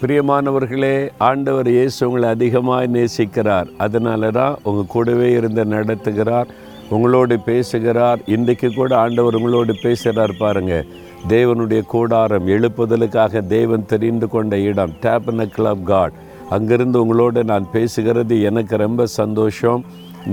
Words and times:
பிரியமானவர்களே 0.00 0.96
ஆண்டவர் 1.26 1.68
இயேசு 1.74 1.98
உங்களை 2.06 2.28
அதிகமாக 2.34 2.88
நேசிக்கிறார். 2.96 3.68
அதனால 3.84 4.30
தான் 4.38 4.56
உங்கள் 4.68 4.90
கூடவே 4.94 5.28
இருந்து 5.38 5.62
நடத்துகிறார் 5.64 6.48
உங்களோடு 6.94 7.36
பேசுகிறார். 7.46 8.20
இன்றைக்கு 8.34 8.68
கூட 8.74 8.90
ஆண்டவர் 9.04 9.38
உங்களோடு 9.38 9.74
பேசுகிறார் 9.84 10.34
பாருங்கள் 10.42 10.86
தேவனுடைய 11.34 11.82
கூடாரம் 11.94 12.48
எழுப்புதலுக்காக 12.56 13.42
தேவன் 13.56 13.88
தெரிந்து 13.92 14.28
கொண்ட 14.34 14.58
இடம் 14.70 14.94
டேபனக்கிள் 15.06 15.68
ஆஃப் 15.72 15.86
காட் 15.92 16.18
அங்கிருந்து 16.56 17.00
உங்களோடு 17.04 17.44
நான் 17.52 17.72
பேசுகிறது 17.76 18.36
எனக்கு 18.50 18.76
ரொம்ப 18.86 19.06
சந்தோஷம். 19.20 19.82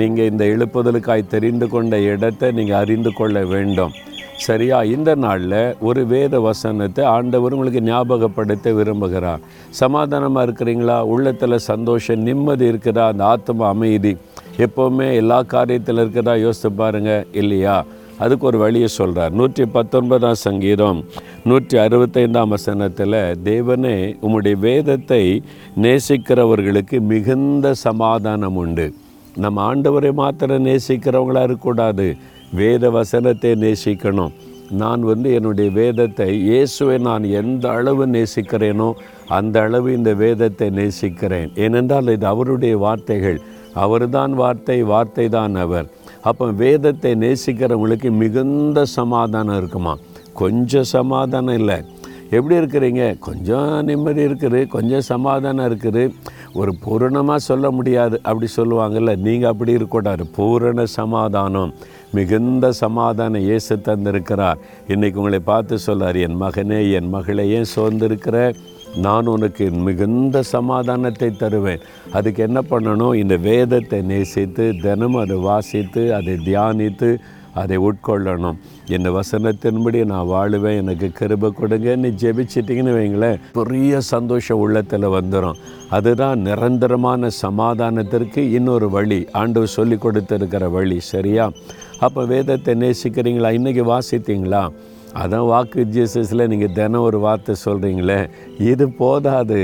நீங்கள் 0.00 0.30
இந்த 0.32 0.44
எழுப்புதலுக்காய் 0.54 1.32
தெரிந்து 1.36 1.68
கொண்ட 1.68 2.00
இடத்தை 2.12 2.50
நீங்கள் 2.58 2.82
அறிந்து 2.84 3.12
கொள்ள 3.12 3.44
வேண்டும். 3.54 3.94
சரியா? 4.36 4.82
இந்த 4.82 5.14
நாளில் 5.14 5.74
ஒரு 5.80 6.06
வேத 6.06 6.40
வசனத்தை 6.40 7.04
ஆண்டவர் 7.04 7.52
உங்களுக்கு 7.52 7.80
ஞாபகப்படுத்த 7.80 8.72
விரும்புகிறார். 8.72 9.38
சமாதானமாக 9.70 10.50
இருக்கிறீங்களா? 10.50 11.00
உள்ளத்தில் 11.00 11.58
சந்தோஷம் 11.58 12.18
நிம்மதி 12.18 12.70
இருக்குதா? 12.70 13.06
அந்த 13.06 13.24
ஆத்ம 13.24 13.66
அமைதி. 13.66 14.16
எப்போவுமே 14.58 15.14
எல்லா 15.14 15.42
காரியத்தில் 15.42 16.00
இருக்கிறதா 16.00 16.34
யோசித்து 16.34 16.72
பாருங்க. 16.72 17.24
இல்லையா? 17.32 17.84
அதுக்கு 18.18 18.46
ஒரு 18.46 18.58
வழியை 18.58 18.88
சொல்கிறார் 18.88 19.32
நூற்றி 19.32 19.66
பத்தொன்பதாம் 19.66 20.34
சங்கீதம் 20.34 21.04
நூற்றி 21.44 21.78
அறுபத்தைந்தாம் 21.78 22.48
வசனத்தில் 22.48 23.36
தேவனே 23.44 24.16
உம்முடைய 24.22 24.58
வேதத்தை 24.58 25.42
நேசிக்கிறவர்களுக்கு 25.82 27.00
மிகுந்த 27.00 27.74
சமாதானம் 27.74 28.56
உண்டு. 28.56 28.94
நம்ம 29.36 29.74
ஆண்டவரை 29.74 30.12
மாத்திரம் 30.12 30.66
நேசிக்கிறவங்களா 30.66 31.42
இருக்கக்கூடாது. 31.42 32.16
வேத 32.60 32.90
வசனத்தை 32.96 33.52
நேசிக்கணும். 33.64 34.32
நான் 34.82 35.02
வந்து 35.10 35.28
என்னுடைய 35.38 35.70
வேதத்தை 35.78 36.26
இயேசுவை 36.50 36.98
நான் 37.06 37.24
எந்த 37.40 37.64
அளவு 37.78 38.04
நேசிக்கிறேனோ 38.16 38.88
அந்த 39.38 39.56
அளவு 39.66 39.88
இந்த 39.98 40.10
வேதத்தை 40.22 40.68
நேசிக்கிறேன். 40.78 41.50
ஏனென்றால் 41.64 42.12
இது 42.16 42.26
அவருடைய 42.34 42.76
வார்த்தைகள். 42.84 43.40
அவர்தான் 43.84 44.32
வார்த்தை 44.42 44.78
வார்த்தை 44.92 45.26
தான் 45.38 45.54
அவர். 45.64 45.86
அப்போ 46.30 46.46
வேதத்தை 46.64 47.12
நேசிக்கிறவங்களுக்கு 47.24 48.10
மிகுந்த 48.22 48.84
சமாதானம் 48.98 49.58
இருக்குமா? 49.60 49.94
கொஞ்சம் 50.42 50.90
சமாதானம் 50.96 51.58
இல்லை. 51.60 51.78
எப்படி 52.36 52.54
இருக்கிறீங்க? 52.60 53.04
கொஞ்சம் 53.26 53.70
நிம்மதி 53.88 54.22
இருக்குது 54.28 54.60
கொஞ்சம் 54.74 55.06
சமாதானம் 55.12 55.66
இருக்குது. 55.70 56.04
ஒரு 56.54 56.74
பூரணமாக 56.80 57.38
சொல்ல 57.38 57.70
முடியாது 57.70 58.20
அப்படி 58.22 58.52
சொல்லுவாங்கல்ல. 58.56 59.16
நீங்கள் 59.16 59.50
அப்படி 59.50 59.70
இருக்கக்கூடாது. 59.70 60.26
பூரண 60.26 60.84
சமாதானம். 60.86 61.74
மிகுந்த 62.12 62.72
சமாதானம் 62.72 63.40
இயேசு 63.40 63.76
தந்திருக்கிறார். 63.76 64.58
இன்றைக்கி 64.88 65.14
உங்களை 65.14 65.38
பார்த்து 65.38 65.78
சொல்லார் 65.78 66.16
என் 66.16 66.40
மகனே 66.40 66.92
என் 66.92 67.08
மகளையே 67.08 67.54
ஏன் 67.56 67.70
சோர்ந்திருக்கிற? 67.76 68.54
நான் 68.96 69.26
உனக்கு 69.26 69.70
மிகுந்த 69.70 70.42
சமாதானத்தை 70.42 71.36
தருவேன். 71.36 71.80
அதுக்கு 72.12 72.42
என்ன 72.42 72.62
பண்ணணும்? 72.70 73.14
இந்த 73.14 73.36
வேதத்தை 73.36 74.02
நேசித்து 74.02 74.74
தினமும் 74.82 75.22
அதை 75.22 75.36
வாசித்து 75.36 76.14
அதை 76.14 76.34
தியானித்து 76.34 77.18
அதை 77.60 77.76
உட்கொள்ளணும். 77.88 78.58
இந்த 78.96 79.08
வசனத்தின்படி 79.18 80.00
நான் 80.12 80.30
வாழுவேன் 80.32 80.78
எனக்கு 80.82 81.08
கிருபை 81.18 81.48
கொடுங்க. 81.58 81.96
நீ 82.02 82.08
ஜெபிச்சிட்டிங்கன்னு 82.22 82.96
வைங்களேன் 82.98 83.40
பெரிய 83.58 84.00
சந்தோஷம் 84.12 84.62
உள்ளத்தில் 84.64 85.14
வந்துடும் 85.16 85.60
அதுதான் 85.98 86.40
நிரந்தரமான 86.48 87.30
சமாதானத்திற்கு 87.44 88.42
இன்னொரு 88.58 88.88
வழி. 88.96 89.20
ஆண்டவர் 89.42 89.76
சொல்லி 89.78 89.98
கொடுத்துருக்கிற 90.06 90.70
வழி 90.78 90.98
சரியா? 91.12 91.46
அப்போ 92.06 92.24
வேதத்தை 92.32 92.74
நேசிக்கிறீங்களா? 92.84 93.50
இன்றைக்கி 93.58 93.84
வாசித்தீங்களா? 93.92 94.64
அதான் 95.22 95.48
வாக்கு 95.50 95.80
ஜீசஸில் 95.94 96.48
நீங்கள் 96.50 96.72
தினம் 96.76 97.06
ஒரு 97.06 97.18
வார்த்தை 97.24 97.54
சொல்கிறீங்களே 97.64 98.20
இது 98.70 98.84
போதாது. 99.00 99.58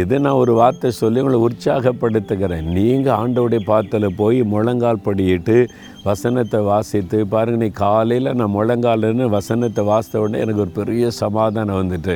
இது 0.00 0.14
நான் 0.24 0.40
ஒரு 0.42 0.52
வார்த்தை 0.58 0.90
சொல்லி 0.98 1.22
உங்களை 1.22 1.38
உற்சாகப்படுத்துகிறேன். 1.46 2.66
நீங்கள் 2.76 3.16
ஆண்டோடைய 3.20 3.60
பாத்தில் 3.70 4.16
போய் 4.20 4.38
முழங்கால் 4.52 5.04
படியிட்டு 5.06 5.56
வசனத்தை 6.08 6.58
வாசித்து 6.70 7.18
பாருங்க 7.34 7.58
நீ 7.64 7.68
காலையில் 7.84 8.36
நான் 8.40 8.54
முழங்காலன்னு 8.56 9.26
வசனத்தை 9.36 9.82
வாசித்த 9.90 10.22
உடனே 10.24 10.42
எனக்கு 10.44 10.64
ஒரு 10.64 10.72
பெரிய 10.80 11.04
சமாதானம் 11.22 11.80
வந்துட்டு. 11.80 12.14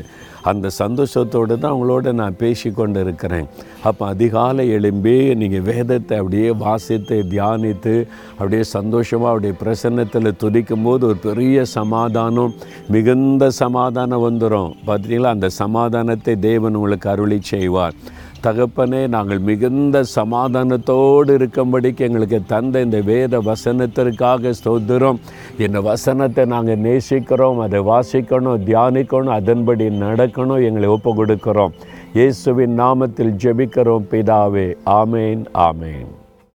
அந்த 0.50 0.66
சந்தோஷத்தோடு 0.82 1.54
தான் 1.62 1.74
உங்களோட 1.76 2.12
நான் 2.20 2.36
பேசி 2.42 2.68
கொண்டு 2.78 2.98
இருக்கிறேன். 3.04 3.46
அப்போ 3.88 4.02
அதிகாலை 4.12 4.64
எழும்பி 4.76 5.14
நீங்கள் 5.40 5.64
வேதத்தை 5.70 6.14
அப்படியே 6.20 6.50
வாசித்து 6.64 7.16
தியானித்து 7.32 7.94
அப்படியே 8.38 8.62
சந்தோஷமாக 8.76 9.32
அப்படியே 9.32 9.54
பிரசன்னத்தில் 9.62 10.38
துதிக்கும் 10.42 10.86
போது 10.88 11.02
ஒரு 11.10 11.18
பெரிய 11.28 11.64
சமாதானம் 11.78 12.54
மிகுந்த 12.96 13.50
சமாதானம் 13.62 14.24
வந்துடும் 14.28 14.72
பார்த்தீங்களா 14.90 15.34
அந்த 15.36 15.50
சமாதானத்தை 15.62 16.36
தேவன் 16.48 16.78
உங்களுக்கு 16.80 17.10
அருளி 17.14 17.40
செய்வார். 17.52 17.96
தகப்பனே 18.42 19.08
நாங்கள் 19.08 19.38
மிகுந்த 19.38 20.02
சமாதானத்தோடு 20.14 21.32
இருக்கும்படிக்கு 21.38 22.00
எங்களுக்கு 22.00 22.40
தந்த 22.46 22.80
இந்த 22.80 23.00
வேத 23.00 23.40
வசனத்திற்காக 23.40 24.52
ஸ்தோத்திரம். 24.60 25.18
இந்த 25.58 25.80
வசனத்தை 25.80 26.44
நாங்கள் 26.44 26.78
நேசிக்கிறோம் 26.78 27.58
அதை 27.58 27.80
வாசிக்கணும் 27.80 28.62
தியானிக்கணும் 28.68 29.36
அதன்படி 29.38 29.88
நடக்கணும் 29.88 30.64
எங்களை 30.68 30.88
ஒப்பு 30.88 31.24
கொடுக்கிறோம். 31.24 31.74
இயேசுவின் 32.14 32.80
நாமத்தில் 32.80 33.36
ஜெபிக்கிறோம் 33.44 34.08
பிதாவே. 34.12 34.68
ஆமேன் 34.86 35.44
ஆமேன். 35.68 36.08